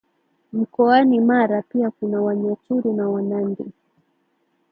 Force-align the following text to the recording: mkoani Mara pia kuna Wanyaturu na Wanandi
mkoani 0.53 1.19
Mara 1.21 1.61
pia 1.61 1.91
kuna 1.91 2.21
Wanyaturu 2.21 2.93
na 2.93 3.09
Wanandi 3.09 3.65